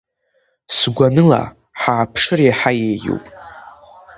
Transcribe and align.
Сгәаныла, 0.77 1.41
ҳааԥшыр 1.81 2.39
иаҳа 2.43 2.71
иеиӷьуп. 2.75 3.25